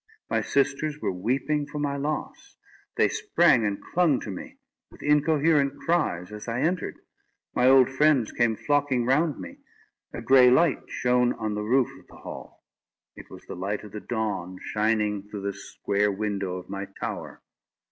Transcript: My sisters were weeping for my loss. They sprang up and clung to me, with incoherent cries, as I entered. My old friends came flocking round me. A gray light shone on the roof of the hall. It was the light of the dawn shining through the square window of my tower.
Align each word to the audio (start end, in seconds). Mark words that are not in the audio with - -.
My 0.31 0.41
sisters 0.41 0.97
were 0.99 1.11
weeping 1.11 1.67
for 1.67 1.77
my 1.77 1.95
loss. 1.95 2.57
They 2.95 3.07
sprang 3.07 3.63
up 3.63 3.67
and 3.67 3.83
clung 3.93 4.19
to 4.21 4.31
me, 4.31 4.57
with 4.89 5.03
incoherent 5.03 5.77
cries, 5.77 6.31
as 6.31 6.47
I 6.47 6.61
entered. 6.61 6.97
My 7.53 7.67
old 7.67 7.87
friends 7.87 8.31
came 8.31 8.55
flocking 8.55 9.05
round 9.05 9.39
me. 9.39 9.59
A 10.11 10.23
gray 10.23 10.49
light 10.49 10.81
shone 10.89 11.33
on 11.33 11.53
the 11.53 11.61
roof 11.61 11.91
of 11.99 12.07
the 12.07 12.15
hall. 12.23 12.63
It 13.15 13.29
was 13.29 13.45
the 13.45 13.53
light 13.55 13.83
of 13.83 13.91
the 13.91 13.99
dawn 13.99 14.57
shining 14.59 15.21
through 15.29 15.41
the 15.41 15.53
square 15.53 16.11
window 16.11 16.57
of 16.57 16.67
my 16.67 16.87
tower. 16.99 17.43